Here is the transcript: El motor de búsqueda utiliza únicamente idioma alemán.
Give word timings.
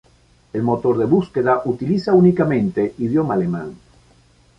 El 0.51 0.63
motor 0.63 0.97
de 0.97 1.05
búsqueda 1.05 1.61
utiliza 1.65 2.11
únicamente 2.13 2.95
idioma 2.97 3.35
alemán. 3.35 3.75